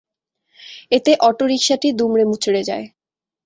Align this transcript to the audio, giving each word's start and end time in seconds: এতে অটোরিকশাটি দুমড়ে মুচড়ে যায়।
এতে 0.91 1.11
অটোরিকশাটি 1.27 1.87
দুমড়ে 1.99 2.23
মুচড়ে 2.29 2.61
যায়। 2.69 2.85